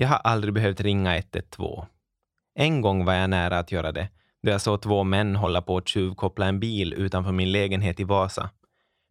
[0.00, 1.86] Jag har aldrig behövt ringa 112.
[2.54, 4.08] En gång var jag nära att göra det,
[4.42, 8.04] då jag såg två män hålla på att tjuvkoppla en bil utanför min lägenhet i
[8.04, 8.50] Vasa.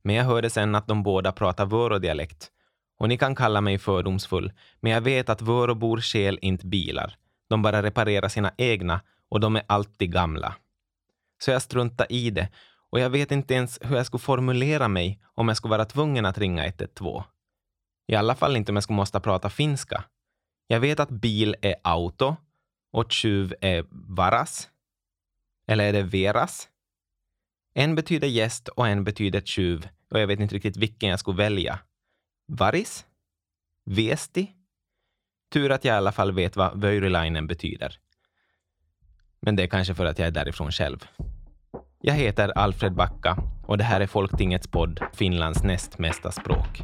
[0.03, 2.51] Men jag hörde sen att de båda pratar vörådialekt.
[2.99, 7.15] Och ni kan kalla mig fördomsfull, men jag vet att Vöråbor stjäl inte bilar.
[7.49, 10.55] De bara reparerar sina egna och de är alltid gamla.
[11.39, 12.49] Så jag struntade i det
[12.89, 16.25] och jag vet inte ens hur jag skulle formulera mig om jag skulle vara tvungen
[16.25, 17.23] att ringa 112.
[18.07, 20.03] I alla fall inte om jag skulle måste prata finska.
[20.71, 22.35] Jag vet att bil är auto
[22.91, 24.69] och tjuv är varas.
[25.67, 26.69] Eller är det veras?
[27.73, 31.37] En betyder gäst och en betyder tjuv och jag vet inte riktigt vilken jag skulle
[31.37, 31.79] välja.
[32.47, 33.05] Varis?
[33.85, 34.51] Vesti?
[35.53, 37.99] Tur att jag i alla fall vet vad Vöyrylainen betyder.
[39.39, 41.07] Men det är kanske för att jag är därifrån själv.
[42.01, 46.83] Jag heter Alfred Backa och det här är Folktingets podd Finlands näst mesta språk.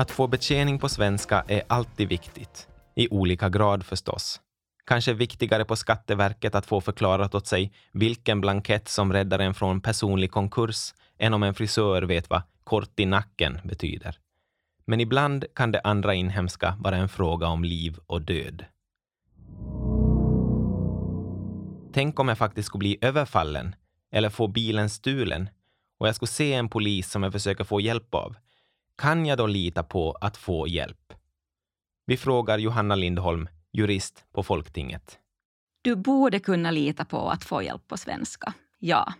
[0.00, 2.68] Att få betjäning på svenska är alltid viktigt.
[2.94, 4.40] I olika grad förstås.
[4.86, 9.80] Kanske viktigare på Skatteverket att få förklarat åt sig vilken blankett som räddar en från
[9.80, 14.18] personlig konkurs än om en frisör vet vad kort i nacken betyder.
[14.86, 18.64] Men ibland kan det andra inhemska vara en fråga om liv och död.
[21.92, 23.74] Tänk om jag faktiskt skulle bli överfallen
[24.12, 25.48] eller få bilen stulen
[25.98, 28.36] och jag skulle se en polis som jag försöker få hjälp av
[29.00, 31.12] kan jag då lita på att få hjälp?
[32.06, 35.18] Vi frågar Johanna Lindholm, jurist på Folktinget.
[35.82, 39.12] Du borde kunna lita på att få hjälp på svenska, ja.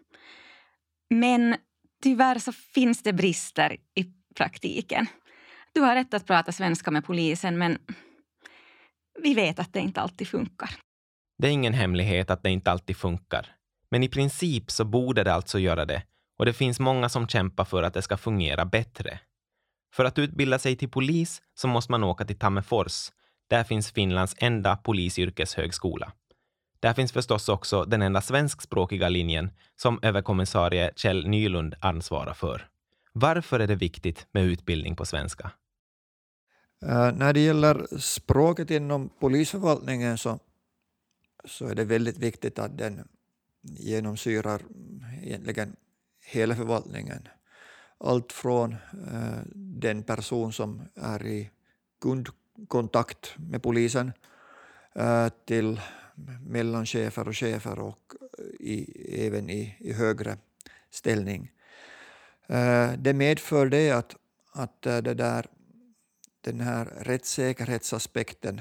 [1.11, 1.57] Men
[2.03, 5.07] tyvärr så finns det brister i praktiken.
[5.73, 7.79] Du har rätt att prata svenska med polisen, men
[9.23, 10.71] vi vet att det inte alltid funkar.
[11.39, 13.57] Det är ingen hemlighet att det inte alltid funkar.
[13.91, 16.03] Men i princip så borde det alltså göra det
[16.39, 19.21] och det finns många som kämpar för att det ska fungera bättre.
[19.93, 23.13] För att utbilda sig till polis så måste man åka till Tammerfors.
[23.49, 26.13] Där finns Finlands enda polisyrkeshögskola.
[26.81, 32.69] Där finns förstås också den enda svenskspråkiga linjen som överkommissarie Kjell Nylund ansvarar för.
[33.13, 35.51] Varför är det viktigt med utbildning på svenska?
[36.85, 40.39] Uh, när det gäller språket inom polisförvaltningen så,
[41.45, 43.09] så är det väldigt viktigt att den
[43.63, 44.63] genomsyrar
[45.23, 45.77] egentligen
[46.25, 47.29] hela förvaltningen
[48.01, 48.73] allt från
[49.13, 51.51] eh, den person som är i
[52.01, 54.13] kundkontakt med polisen
[54.95, 55.81] eh, till
[56.47, 58.13] mellanchefer och chefer och
[58.61, 60.37] i, även i, i högre
[60.91, 61.53] ställning.
[62.47, 64.17] Eh, det medför det att,
[64.53, 65.47] att eh, det där,
[66.41, 68.61] den här rättssäkerhetsaspekten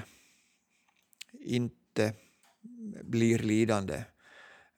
[1.31, 2.13] inte
[3.03, 4.03] blir lidande.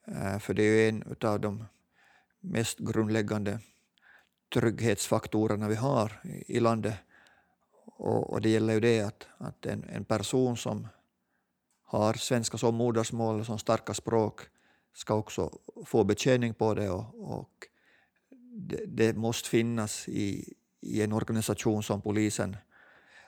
[0.08, 1.66] Eh, för det är en av de
[2.40, 3.60] mest grundläggande
[4.54, 6.96] trygghetsfaktorerna vi har i landet.
[7.86, 10.88] Och, och det gäller ju det att, att en, en person som
[11.84, 14.42] har svenska som modersmål, som starka språk,
[14.94, 15.52] ska också
[15.86, 17.68] få betjäning på det och, och
[18.54, 22.58] det, det, måste finnas i, i en organisation som polisen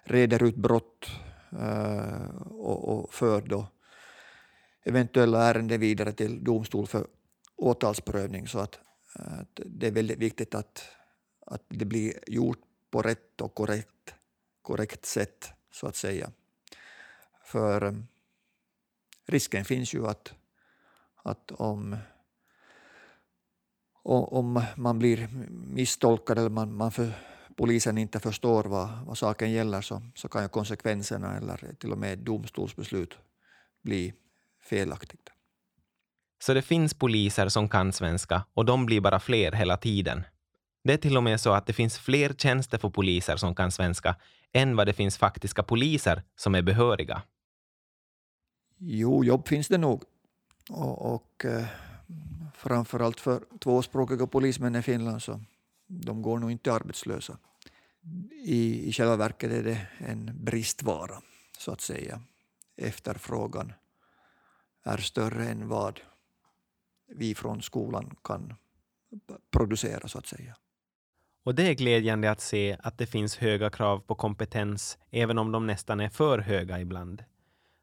[0.03, 1.11] reder ut brott
[1.53, 3.67] uh, och, och för då
[4.83, 7.07] eventuella ärenden vidare till domstol för
[7.55, 8.47] åtalsprövning.
[8.47, 8.79] Så att,
[9.13, 10.83] att det är väldigt viktigt att,
[11.45, 12.61] att det blir gjort
[12.91, 14.15] på rätt och korrekt,
[14.61, 16.31] korrekt sätt, så att säga.
[17.43, 17.93] För eh,
[19.25, 20.33] risken finns ju att,
[21.23, 21.97] att om,
[24.03, 27.11] om man blir misstolkad eller man, man för,
[27.55, 31.97] polisen inte förstår vad, vad saken gäller så, så kan ju konsekvenserna eller till och
[31.97, 33.17] med domstolsbeslut
[33.83, 34.13] bli
[34.61, 35.29] felaktigt.
[36.39, 40.23] Så det finns poliser som kan svenska och de blir bara fler hela tiden.
[40.83, 43.71] Det är till och med så att det finns fler tjänster för poliser som kan
[43.71, 44.15] svenska
[44.51, 47.21] än vad det finns faktiska poliser som är behöriga.
[48.77, 50.03] Jo, jobb finns det nog.
[50.69, 51.65] Och, och eh,
[52.55, 55.41] framförallt för tvåspråkiga polismän i Finland så
[55.87, 57.37] de går nog inte arbetslösa.
[58.31, 61.21] I, I själva verket är det en bristvara,
[61.57, 62.21] så att säga.
[62.75, 63.73] Efterfrågan
[64.83, 65.99] är större än vad
[67.07, 68.53] vi från skolan kan
[69.51, 70.55] producera, så att säga.
[71.45, 75.51] Och det är glädjande att se att det finns höga krav på kompetens, även om
[75.51, 77.23] de nästan är för höga ibland.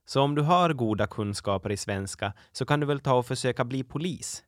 [0.07, 3.65] Så om du har goda kunskaper i svenska så kan du väl ta och försöka
[3.65, 4.45] bli polis.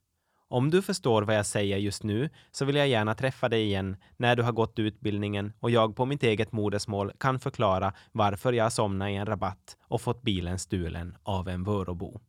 [0.49, 3.97] Om du förstår vad jag säger just nu så vill jag gärna träffa dig igen
[4.17, 8.73] när du har gått utbildningen och jag på mitt eget modersmål kan förklara varför jag
[8.73, 12.21] somnade i en rabatt och fått bilen stulen av en Vörobo.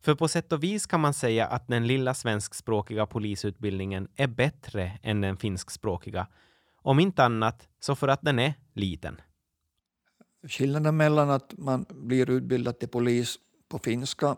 [0.00, 4.98] För på sätt och vis kan man säga att den lilla svenskspråkiga polisutbildningen är bättre
[5.02, 6.26] än den finskspråkiga.
[6.82, 9.20] Om inte annat så för att den är liten.
[10.48, 14.36] Skillnaden mellan att man blir utbildad till polis på finska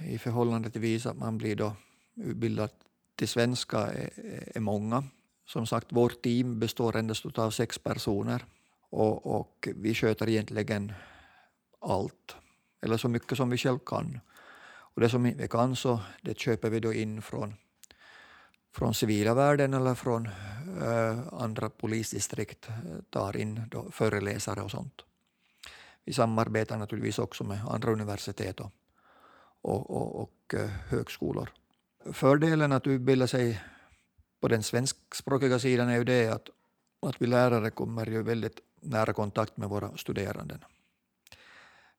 [0.00, 1.76] i förhållande till vis att man blir då
[2.16, 2.70] utbildad
[3.16, 4.10] till svenska är,
[4.56, 5.04] är många.
[5.46, 8.44] Som sagt, vårt team består endast av sex personer
[8.90, 10.92] och, och vi sköter egentligen
[11.80, 12.36] allt,
[12.82, 14.20] eller så mycket som vi själv kan.
[14.94, 17.54] Och det som vi kan så det köper vi då in från,
[18.72, 20.26] från civila världen eller från
[20.82, 22.74] eh, andra polisdistrikt, eh,
[23.10, 25.02] tar in då föreläsare och sånt.
[26.04, 28.72] Vi samarbetar naturligtvis också med andra universitet och,
[29.60, 31.50] och, och, och eh, högskolor.
[32.12, 33.60] Fördelen att utbilda sig
[34.40, 36.48] på den svenskspråkiga sidan är ju det att,
[37.00, 40.58] att vi lärare kommer ju väldigt nära kontakt med våra studerande.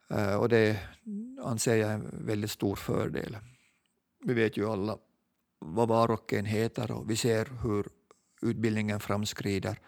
[0.09, 0.79] Eh, och det
[1.43, 3.37] anser jag är en väldigt stor fördel.
[4.25, 4.97] Vi vet ju alla
[5.59, 7.87] vad var och en heter och vi ser hur
[8.41, 9.79] utbildningen framskrider.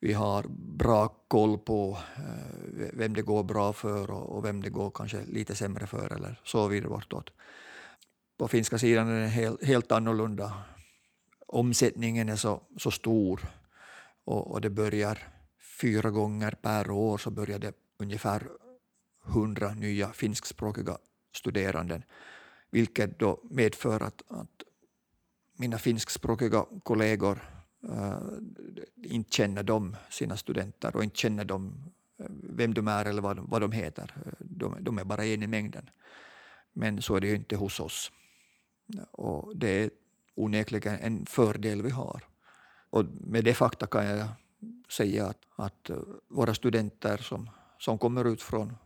[0.00, 0.44] Vi har
[0.76, 5.54] bra koll på eh, vem det går bra för och, vem det går kanske lite
[5.54, 7.30] sämre för eller så vidare bortåt.
[8.38, 10.52] På finska sidan är det helt, helt annorlunda.
[11.46, 13.40] Omsättningen är så, så stor
[14.24, 15.18] och, och det börjar
[15.80, 18.48] fyra gånger per år så börjar det ungefär
[19.24, 20.98] hundra nya finskspråkiga
[21.34, 22.02] studeranden,
[22.70, 24.62] vilket då medför att, att
[25.56, 27.38] mina finskspråkiga kollegor
[27.88, 28.18] äh,
[29.02, 33.36] inte känner dem, sina studenter och inte känner dem, eh, vem de är eller vad
[33.36, 34.14] de, vad de heter.
[34.38, 35.90] De, de är bara en i mängden.
[36.72, 38.12] Men så är det ju inte hos oss.
[39.10, 39.90] Och det är
[40.34, 42.24] onekligen en fördel vi har.
[42.90, 44.28] Och med det fakta kan jag
[44.88, 45.90] säga att, att
[46.28, 48.76] våra studenter som, som kommer ut från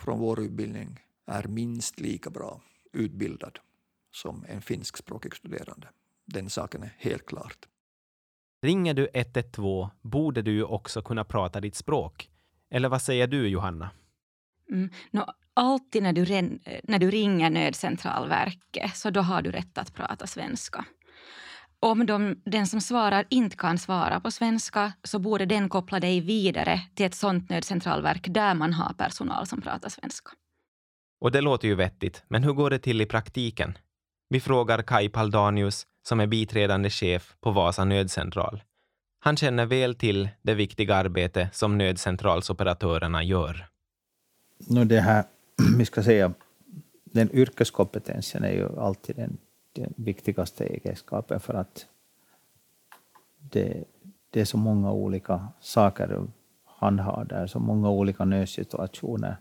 [0.00, 2.60] från vår utbildning är minst lika bra
[2.92, 3.58] utbildad
[4.10, 5.88] som en finskspråkig studerande.
[6.24, 7.66] Den saken är helt klart.
[8.62, 12.30] Ringer du 112 borde du ju också kunna prata ditt språk.
[12.70, 13.90] Eller vad säger du, Johanna?
[14.70, 14.90] Mm.
[15.10, 15.24] No,
[15.54, 16.24] alltid när du,
[16.82, 20.84] när du ringer nödcentralverket så då har du rätt att prata svenska.
[21.80, 26.20] Om de, den som svarar inte kan svara på svenska så borde den koppla dig
[26.20, 30.30] vidare till ett sånt nödcentralverk där man har personal som pratar svenska.
[31.20, 33.78] Och det låter ju vettigt, men hur går det till i praktiken?
[34.28, 38.62] Vi frågar Kai Paldanius som är biträdande chef på Vasa nödcentral.
[39.20, 43.66] Han känner väl till det viktiga arbete som nödcentralsoperatörerna gör.
[44.68, 45.24] No, det här,
[45.78, 46.32] vi ska säga,
[47.04, 49.38] den yrkeskompetensen är ju alltid en
[49.76, 51.86] den viktigaste egenskapen för att
[53.38, 53.84] det,
[54.30, 56.26] det är så många olika saker
[56.64, 59.36] han har där, så många olika nödsituationer.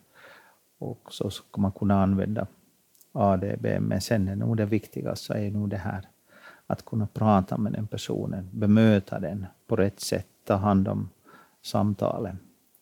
[0.78, 2.48] Och så ska man kunna använda
[3.12, 6.08] ADB, men sen är nog det viktigaste är nog det här
[6.68, 11.10] att kunna prata med den personen, bemöta den på rätt sätt, ta hand om
[11.62, 12.40] samtalen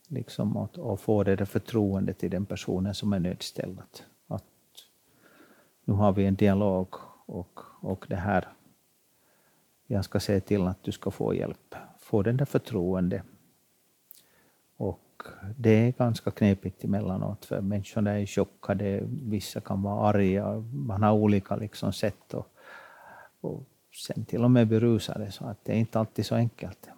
[0.08, 3.82] liksom, och, och få det där förtroendet till den personen som är nödställd.
[4.28, 4.44] Att
[5.86, 6.96] nu har vi en dialog
[7.26, 8.48] och, och det här,
[9.88, 13.24] jag ska se till att du ska få hjälp, få den där förtroende.
[14.78, 15.24] Och
[15.58, 21.12] det är ganska knepigt emellanåt, för människorna är chockade, vissa kan vara arga, man har
[21.12, 22.34] olika liksom sätt.
[22.34, 22.48] Och,
[23.42, 23.64] och
[24.08, 26.90] sen till och med berusade, så att det är inte alltid så enkelt.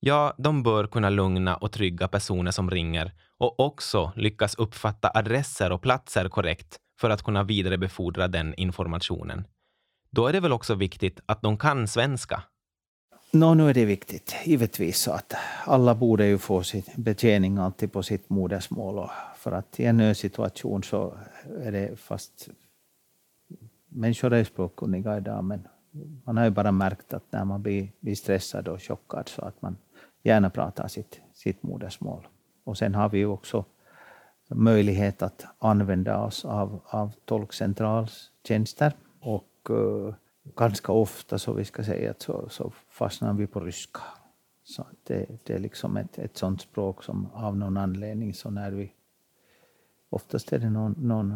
[0.00, 5.72] Ja, de bör kunna lugna och trygga personer som ringer och också lyckas uppfatta adresser
[5.72, 9.46] och platser korrekt för att kunna vidarebefordra den informationen.
[10.10, 12.42] Då är det väl också viktigt att de kan svenska?
[13.30, 15.34] No, nu är det viktigt, givetvis, så att
[15.64, 18.98] alla borde ju få sin betjäning alltid på sitt modersmål.
[18.98, 21.18] Och för att i en nödsituation så
[21.60, 22.48] är det fast
[23.88, 25.68] människor är språkkunniga idag, men
[26.24, 29.62] man har ju bara märkt att när man blir, blir stressad och chockad så att
[29.62, 29.76] man
[30.22, 32.26] gärna pratar sitt, sitt modersmål.
[32.64, 33.64] Och sen har vi ju också
[34.54, 38.92] möjlighet att använda oss av, av tolkcentralstjänster.
[39.20, 40.14] Och uh,
[40.56, 44.00] ganska ofta, så vi ska säga, så, så fastnar vi på ryska.
[44.64, 48.70] Så det, det är liksom ett, ett sånt språk som av någon anledning så när
[48.70, 48.92] vi...
[50.10, 51.34] Oftast är det någon, någon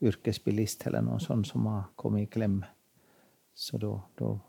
[0.00, 2.64] yrkesbilist eller någon sån som har kommit i kläm.
[3.54, 4.40] Så då, då,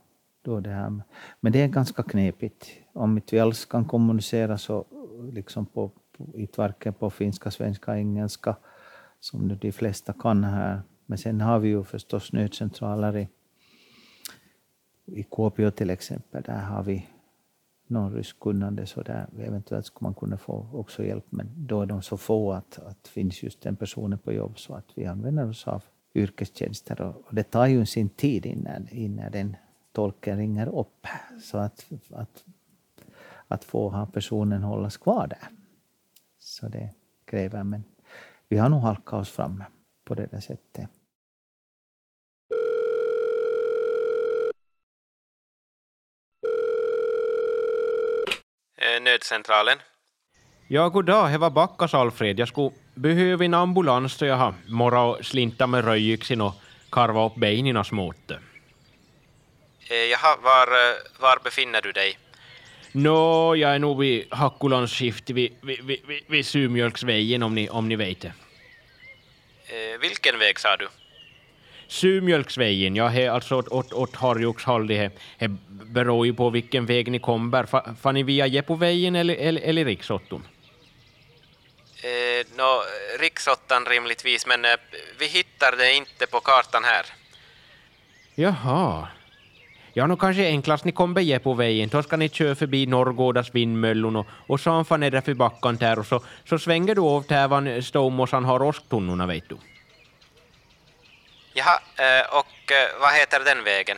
[0.42, 1.02] då det här.
[1.40, 2.68] Men det är ganska knepigt.
[2.94, 4.86] Om inte vi alls kan kommunicera så
[5.24, 5.92] liksom på,
[6.34, 8.56] inte varken på finska, svenska, engelska,
[9.20, 13.30] som nu de flesta kan här, Men sen har vi ju förstås nödcentraler i,
[15.06, 16.44] i Kuopio till exempel.
[16.44, 17.08] Där har vi
[17.88, 21.26] någon ryskkunnande så där eventuellt skulle man kunna få också hjälp.
[21.30, 24.74] Men då är de så få att, att finns just den personen på jobb så
[24.74, 25.84] att vi använder oss av
[26.16, 27.02] yrkestjänster.
[27.02, 29.56] Och, och det tar ju sin tid innan, innan den
[29.92, 31.08] tolken ringer upp.
[31.44, 32.44] Så att, att,
[33.48, 35.48] att få ha personen hållas kvar där.
[36.40, 36.94] Så det
[37.26, 37.84] kräver, men
[38.50, 39.64] vi har nog halkat oss fram
[40.06, 40.90] på det där sättet.
[48.78, 49.78] Eh, nödcentralen.
[50.68, 52.40] Ja, god dag, det var Backas Alfred.
[52.40, 56.54] Jag skulle behöva en ambulans så jag har morra och slinta med röjyxin och
[56.90, 58.32] karva upp benen smått.
[59.90, 62.18] Eh, jaha, var, eh, var befinner du dig?
[62.98, 67.90] Nå, jag är nog vid Hakkulans skift vid, vid, vid, vid, Sumjölksvägen om ni, om
[67.90, 68.34] ni vet det.
[69.68, 70.88] Eh, vilken väg sa du?
[71.88, 77.12] Sumjölksvägen, ja, he, alltså åt, åt, åt Harjokshåll, det, det beror ju på vilken väg
[77.12, 77.66] ni kommer.
[77.66, 80.48] Fa, Far ni via Jepovägen eller, eller, eller riksåtton?
[82.04, 82.84] Eh, Nå,
[83.20, 84.72] riksåttan rimligtvis, men eh,
[85.20, 87.06] vi hittar det inte på kartan här.
[88.36, 89.08] Jaha.
[89.98, 93.56] Ja, nu kanske enklast ni kommer ge på vägen, då ska ni köra förbi Norrgårdas
[93.56, 97.02] vindmöllon och, och så fan är det för backen där och så, så svänger du
[97.02, 99.58] av där var Ståmåsan har åsktunnorna, vet du.
[101.54, 103.98] Jaha, eh, och eh, vad heter den vägen?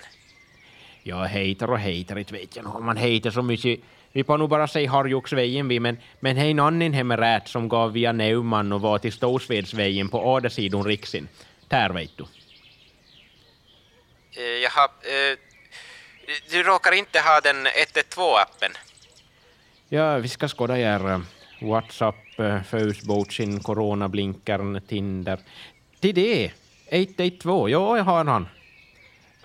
[1.03, 2.81] Ja, heter och heter, inte vet jag nog.
[2.81, 3.79] Man heter så mycket.
[4.11, 7.91] Vi får nog bara säga Harjoksvägen vi, men, men hej nannin hem rät som gav
[7.91, 11.27] via Neumann och var till Storsvedsvägen på adersidon Riksin.
[11.67, 12.23] Där vet du.
[14.37, 14.89] Eh, jaha,
[16.49, 18.77] du råkar inte ha den 112-appen?
[19.89, 21.19] Ja, vi ska skåda er eh,
[21.61, 25.39] WhatsApp, eh, Facebookin, Coronablinkern, Tinder.
[25.99, 26.51] Till det,
[26.87, 28.47] 112, ja, jag har han.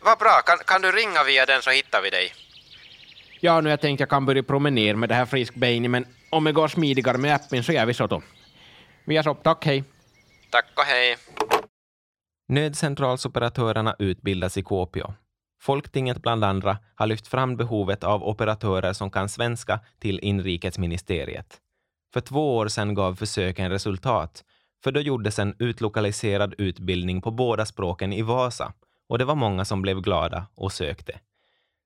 [0.00, 2.32] Vad bra, kan, kan du ringa via den så hittar vi dig.
[3.40, 6.52] Ja, nu jag tänkte jag kan börja promenera med det här friskbenet, men om det
[6.52, 8.22] går smidigare med appen så gör vi så då.
[9.04, 9.84] Vi är så, tack, hej.
[10.50, 11.16] Tack och hej.
[12.48, 15.14] Nödcentralsoperatörerna utbildas i Kuopio.
[15.64, 21.60] Folktinget bland andra har lyft fram behovet av operatörer som kan svenska till inrikesministeriet.
[22.12, 24.44] För två år sedan gav försöken resultat,
[24.82, 28.72] för då gjordes en utlokaliserad utbildning på båda språken i Vasa
[29.08, 31.20] och det var många som blev glada och sökte.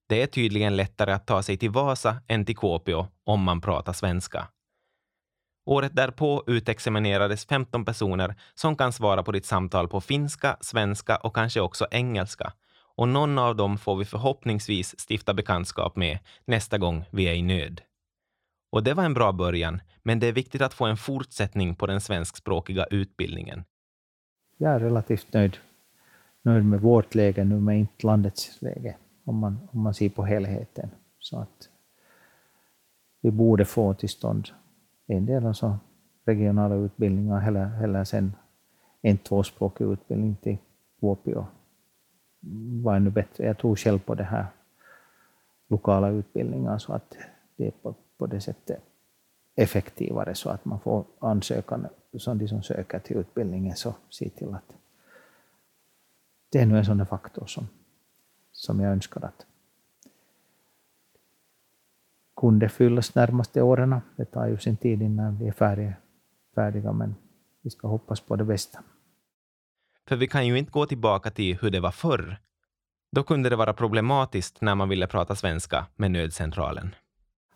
[0.09, 3.93] Det är tydligen lättare att ta sig till Vasa än till Kuopio om man pratar
[3.93, 4.49] svenska.
[5.67, 11.35] Året därpå utexaminerades 15 personer som kan svara på ditt samtal på finska, svenska och
[11.35, 12.53] kanske också engelska.
[12.99, 17.43] Och någon av dem får vi förhoppningsvis stifta bekantskap med nästa gång vi är i
[17.43, 17.81] nöd.
[18.71, 21.87] Och det var en bra början, men det är viktigt att få en fortsättning på
[21.87, 23.65] den svenskspråkiga utbildningen.
[24.57, 25.57] Jag är relativt nöjd,
[26.43, 30.25] nöjd med vårt läge nu, men inte landets läge, om man, om man ser på
[30.25, 30.91] helheten.
[31.19, 31.69] Så att
[33.21, 34.49] vi borde få till stånd
[35.07, 35.79] en del alltså
[36.25, 38.33] regionala utbildningar eller, eller sen
[39.03, 40.59] en tvåspråkig utbildning till
[41.01, 41.47] Kuopio
[42.83, 43.45] var ännu bättre.
[43.45, 44.47] Jag tror själv på det här
[45.69, 47.17] lokala utbildningar så att
[47.57, 48.83] det är på, på det sättet
[49.55, 51.87] effektivare så att man får ansökan
[52.19, 54.75] som de som söker till utbildningen så se till att
[56.49, 57.69] det är nu en sån faktor som,
[58.53, 59.47] som jag önskar att
[62.37, 64.01] kunde fyllas närmaste åren.
[64.17, 65.95] Det tar ju sin tid innan vi är färdiga,
[66.55, 67.15] färdiga men
[67.61, 68.83] vi ska hoppas på det bästa.
[70.09, 72.39] För vi kan ju inte gå tillbaka till hur det var förr.
[73.17, 76.95] Då kunde det vara problematiskt när man ville prata svenska med nödcentralen.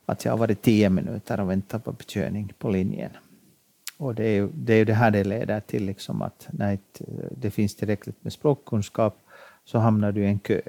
[0.06, 3.10] Att jag har varit tio minuter och väntat på betjäning på linjen.
[3.98, 6.72] Och det är ju det, är ju det här det leder till, liksom att när
[6.72, 6.78] eh,
[7.30, 9.18] det finns tillräckligt med språkkunskap
[9.64, 10.60] så hamnar du i en kö.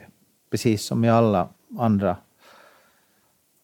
[0.51, 1.49] Precis som i alla
[1.79, 2.17] andra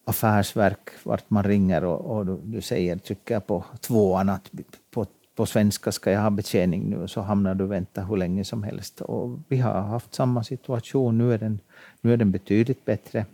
[0.04, 4.50] affärsverk vart man ringer och, och du, du, säger, trycker på tvåan att
[4.90, 5.06] på,
[5.40, 8.62] på svenska ska jag ha betjäning nu, så hamnar du och väntar hur länge som
[8.62, 9.00] helst.
[9.00, 11.18] Och vi har haft samma situation.
[11.18, 11.60] Nu är den,
[12.00, 13.26] nu är den betydligt bättre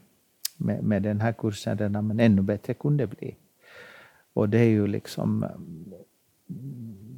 [0.57, 3.37] med, med den här kursen men ännu bättre kunde det bli.
[4.33, 5.47] Och det är ju liksom...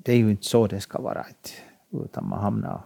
[0.02, 1.26] Det är ju inte så det ska vara,
[1.90, 2.84] utan man hamnar och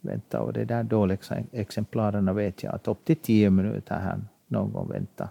[0.00, 0.38] väntar.
[0.38, 1.18] Och det där dåliga
[1.52, 5.28] exemplaren vet jag att upp till tio minuter här någon gång vänta.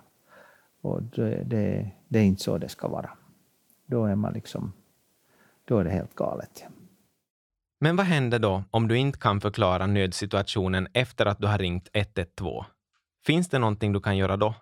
[0.82, 3.10] Och det, det, det, är inte så det ska vara.
[3.86, 4.74] Då är man liksom,
[5.68, 6.64] då är det helt galet.
[7.80, 11.90] Men vad händer då om du inte kan förklara nödsituationen efter att du har ringt
[11.94, 12.64] 112?
[13.26, 14.56] Finns det någonting du kan göra då?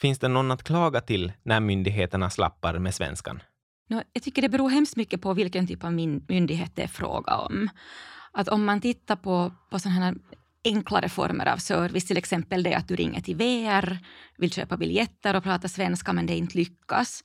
[0.00, 3.42] Finns det någon att klaga till när myndigheterna slappar med svenskan?
[3.88, 7.36] No, jag tycker det beror hemskt mycket på vilken typ av myndighet det är fråga
[7.36, 7.68] om.
[8.32, 10.14] att om man tittar på, på sådana här
[10.64, 13.98] enklare former av service, till exempel det att du ringer till VR,
[14.36, 17.24] vill köpa biljetter och prata svenska men det inte lyckas,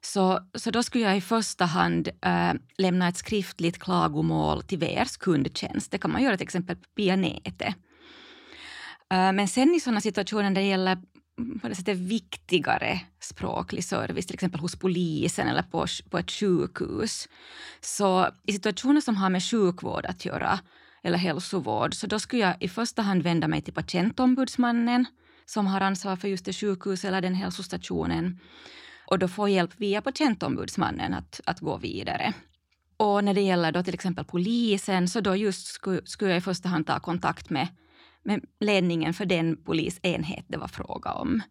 [0.00, 5.16] så, så då skulle jag i första hand äh, lämna ett skriftligt klagomål till VRs
[5.16, 5.90] kundtjänst.
[5.90, 7.74] Det kan man göra till exempel via nätet.
[9.12, 10.98] Äh, men sen i sådana situationer där det gäller
[11.38, 16.30] mm, på det sättet viktigare språklig service, till exempel hos polisen eller på, på ett
[16.30, 17.28] sjukhus.
[17.80, 20.60] Så i situationer som har med sjukvård att göra
[21.02, 25.06] eller hälsovård, så då skulle jag i första hand vända mig till patientombudsmannen
[25.46, 28.40] som har ansvar för just det sjukhus eller den hälsostationen
[29.06, 32.34] och då få hjälp via patientombudsmannen att, att gå vidare.
[32.96, 36.40] Och när det gäller då till exempel polisen så då just skulle, skulle jag i
[36.40, 37.68] första hand ta kontakt med,
[38.22, 41.42] med ledningen för den polisenhet det var fråga om.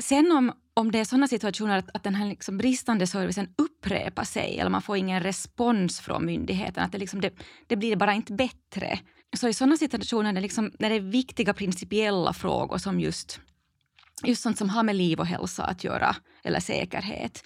[0.00, 4.24] Sen om, om det är sådana situationer att, att den här liksom bristande servicen upprepar
[4.24, 7.34] sig eller man får ingen respons från myndigheten, att det, liksom det,
[7.66, 8.98] det blir bara inte bättre.
[9.36, 13.40] Så i sådana situationer när, liksom, när det är viktiga principiella frågor som just
[14.24, 17.44] just sånt som har med liv och hälsa att göra, eller säkerhet.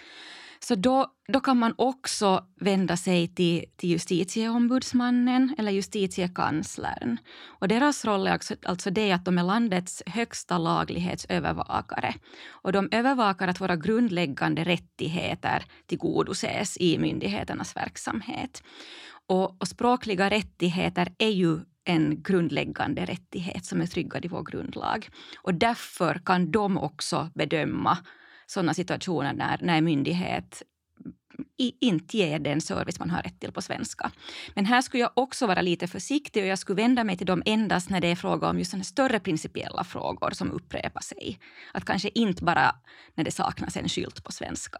[0.64, 7.18] Så då, då kan man också vända sig till, till justitieombudsmannen eller justitiekanslern.
[7.46, 12.14] Och deras roll är också, alltså det att de är landets högsta laglighetsövervakare.
[12.48, 18.62] Och de övervakar att våra grundläggande rättigheter tillgodoses i myndigheternas verksamhet.
[19.26, 25.08] Och, och språkliga rättigheter är ju en grundläggande rättighet som är tryggad i vår grundlag.
[25.42, 27.98] Och därför kan de också bedöma
[28.46, 30.62] sådana situationer när, när en myndighet
[31.58, 34.10] inte ger den service man har rätt till på svenska.
[34.54, 37.42] Men här skulle jag också vara lite försiktig och jag skulle vända mig till dem
[37.46, 41.38] endast när det är fråga om just sådana större principiella frågor som upprepar sig.
[41.72, 42.74] Att kanske inte bara
[43.14, 44.78] när det saknas en skylt på svenska.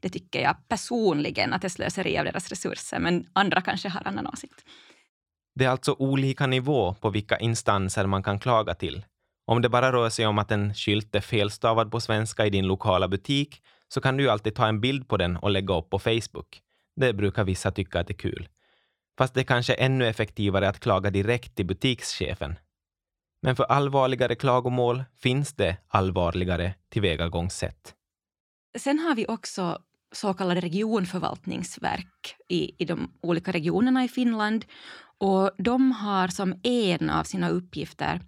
[0.00, 4.08] Det tycker jag personligen att det är slöseri av deras resurser, men andra kanske har
[4.08, 4.64] annan åsikt.
[5.54, 9.04] Det är alltså olika nivå på vilka instanser man kan klaga till.
[9.46, 12.66] Om det bara rör sig om att en skylt är felstavad på svenska i din
[12.66, 15.90] lokala butik så kan du ju alltid ta en bild på den och lägga upp
[15.90, 16.60] på Facebook.
[16.96, 18.48] Det brukar vissa tycka att det är kul.
[19.18, 22.58] Fast det är kanske ännu effektivare att klaga direkt till butikschefen.
[23.42, 27.94] Men för allvarligare klagomål finns det allvarligare tillvägagångssätt.
[28.78, 29.78] Sen har vi också
[30.16, 34.64] så kallade regionförvaltningsverk i, i de olika regionerna i Finland.
[35.18, 38.20] Och de har som en av sina uppgifter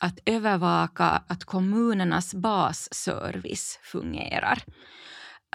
[0.00, 4.62] att övervaka att kommunernas basservice fungerar.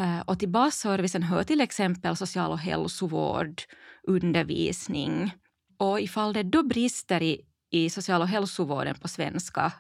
[0.02, 3.62] Eh, och till basservicen hör till exempel social och hälsovård,
[4.08, 5.34] undervisning.
[5.78, 9.72] Och ifall det då brister i, i social och hälsovården på svenska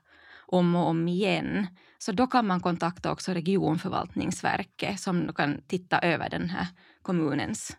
[0.51, 6.29] om och om igen, så då kan man kontakta också regionförvaltningsverket som kan titta över
[6.29, 6.67] den här
[7.01, 7.77] kommunens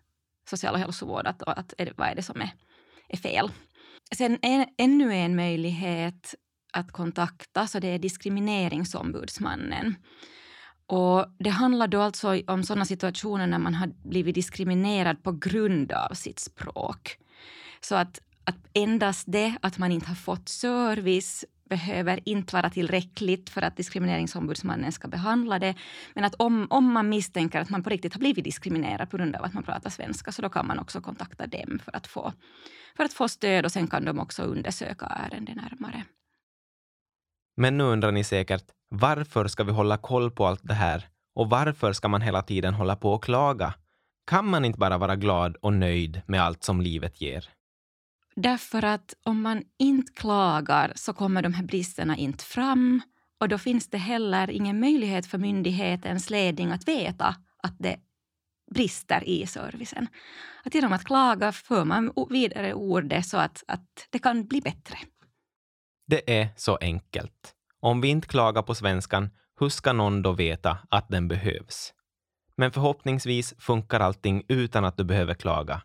[0.50, 2.50] social och hälsovård, att, att, vad är det som är
[3.10, 3.50] är fel.
[4.16, 6.34] Sen en, ännu en möjlighet
[6.72, 9.94] att kontakta så det är diskrimineringsombudsmannen.
[10.86, 15.92] Och det handlar då alltså om sådana situationer när man har blivit diskriminerad på grund
[15.92, 17.18] av sitt språk.
[17.80, 23.50] Så att, att endast det att man inte har fått service behöver inte vara tillräckligt
[23.50, 25.74] för att diskrimineringsombudsmannen ska behandla det.
[26.14, 29.36] Men att om, om man misstänker att man på riktigt har blivit diskriminerad på grund
[29.36, 32.32] av att man pratar svenska så då kan man också kontakta dem för att få,
[32.96, 36.04] för att få stöd och sen kan de också undersöka ärendet närmare.
[37.56, 41.08] Men nu undrar ni säkert, varför ska vi hålla koll på allt det här?
[41.34, 43.74] Och varför ska man hela tiden hålla på och klaga?
[44.26, 47.48] Kan man inte bara vara glad och nöjd med allt som livet ger?
[48.34, 53.02] Därför att om man inte klagar så kommer de här bristerna inte fram
[53.40, 57.96] och då finns det heller ingen möjlighet för myndighetens ledning att veta att det
[58.74, 60.06] brister i servicen.
[60.64, 64.98] Att genom att klaga för man vidare ordet så att, att det kan bli bättre.
[66.06, 67.54] Det är så enkelt.
[67.80, 71.94] Om vi inte klagar på svenskan, hur ska någon då veta att den behövs?
[72.56, 75.82] Men förhoppningsvis funkar allting utan att du behöver klaga.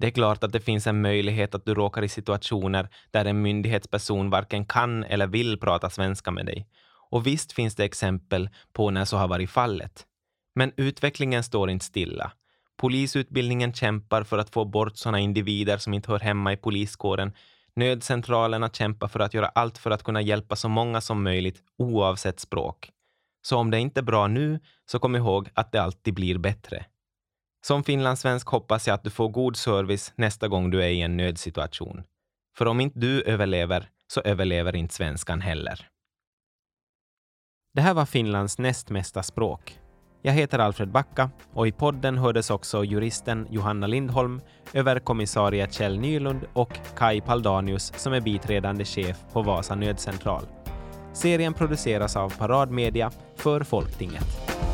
[0.00, 3.42] Det är klart att det finns en möjlighet att du råkar i situationer där en
[3.42, 6.66] myndighetsperson varken kan eller vill prata svenska med dig.
[7.10, 10.06] Och visst finns det exempel på när så har varit fallet.
[10.54, 12.32] Men utvecklingen står inte stilla.
[12.76, 17.32] Polisutbildningen kämpar för att få bort sådana individer som inte hör hemma i poliskåren.
[17.76, 22.40] Nödcentralerna kämpar för att göra allt för att kunna hjälpa så många som möjligt oavsett
[22.40, 22.90] språk.
[23.42, 24.60] Så om det inte är bra nu,
[24.90, 26.84] så kom ihåg att det alltid blir bättre.
[27.62, 31.16] Som finlandssvensk hoppas jag att du får god service nästa gång du är i en
[31.16, 32.02] nödsituation.
[32.56, 35.86] För om inte du överlever, så överlever inte svenskan heller.
[37.74, 39.78] Det här var Finlands näst mesta språk.
[40.22, 44.40] Jag heter Alfred Backa och i podden hördes också juristen Johanna Lindholm,
[44.72, 50.42] överkommissarie Kjell Nylund och Kai Paldanius som är biträdande chef på Vasa nödcentral.
[51.12, 54.69] Serien produceras av Parad Media för Folktinget.